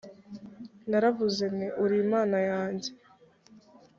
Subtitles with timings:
[0.89, 2.89] naravuze nti uri imana yanjye